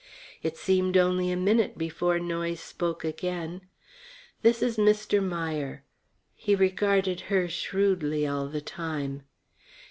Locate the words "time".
8.61-9.21